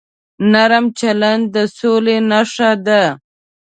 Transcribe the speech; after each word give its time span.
نرم 0.51 0.85
چلند 0.99 1.43
د 1.53 1.55
سولې 1.77 2.17
نښه 2.29 2.71
ده. 2.85 3.03